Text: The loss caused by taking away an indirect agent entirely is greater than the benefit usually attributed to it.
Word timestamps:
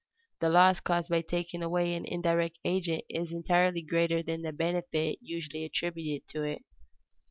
The 0.39 0.49
loss 0.49 0.79
caused 0.79 1.11
by 1.11 1.21
taking 1.21 1.61
away 1.61 1.93
an 1.93 2.05
indirect 2.05 2.57
agent 2.65 3.03
entirely 3.11 3.81
is 3.81 3.87
greater 3.87 4.23
than 4.23 4.41
the 4.41 4.51
benefit 4.51 5.19
usually 5.21 5.63
attributed 5.63 6.27
to 6.29 6.41
it. 6.41 6.63